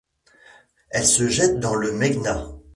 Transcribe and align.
Elle 0.89 1.05
se 1.05 1.27
jette 1.27 1.59
dans 1.59 1.75
le 1.75 1.91
Meghna. 1.91 2.47